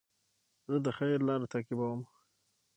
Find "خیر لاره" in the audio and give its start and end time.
0.97-1.45